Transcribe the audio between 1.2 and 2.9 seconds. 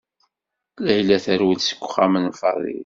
terwel seg uxxam n Fadil.